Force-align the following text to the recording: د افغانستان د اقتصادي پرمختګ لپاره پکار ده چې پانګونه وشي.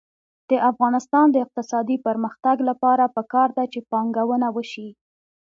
د 0.49 0.51
افغانستان 0.69 1.25
د 1.31 1.35
اقتصادي 1.45 1.97
پرمختګ 2.07 2.57
لپاره 2.69 3.13
پکار 3.15 3.49
ده 3.57 3.65
چې 3.73 3.79
پانګونه 3.91 4.47
وشي. 4.55 4.89